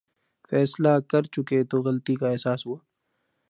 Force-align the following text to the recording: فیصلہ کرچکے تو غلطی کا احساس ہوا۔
فیصلہ 0.49 0.93
کرچکے 1.09 1.59
تو 1.69 1.77
غلطی 1.85 2.15
کا 2.15 2.27
احساس 2.31 2.61
ہوا۔ 2.67 2.77